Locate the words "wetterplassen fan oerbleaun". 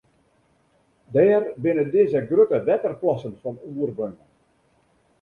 2.67-4.15